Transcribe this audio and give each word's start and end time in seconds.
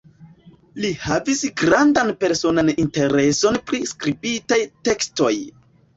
Li 0.85 0.89
havis 1.01 1.43
grandan 1.63 2.09
personan 2.25 2.71
intereson 2.85 3.61
pri 3.69 3.83
skribitaj 3.93 4.61
tekstoj. 4.91 5.35